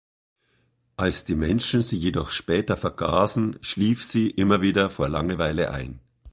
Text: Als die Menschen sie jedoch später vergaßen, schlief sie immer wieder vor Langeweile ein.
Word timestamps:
Als 0.97 1.25
die 1.25 1.35
Menschen 1.35 1.81
sie 1.81 1.95
jedoch 1.95 2.31
später 2.31 2.75
vergaßen, 2.75 3.59
schlief 3.61 4.03
sie 4.03 4.31
immer 4.31 4.59
wieder 4.63 4.89
vor 4.89 5.07
Langeweile 5.07 5.69
ein. 5.69 5.99